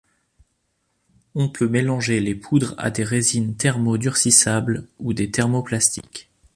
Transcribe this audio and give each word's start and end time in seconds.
On 1.35 1.47
peut 1.47 1.67
mélanger 1.67 2.21
les 2.21 2.33
poudres 2.33 2.73
à 2.79 2.89
des 2.89 3.03
résines 3.03 3.55
thermodurcissables 3.55 4.87
ou 4.97 5.13
des 5.13 5.29
thermoplastiques. 5.29 6.31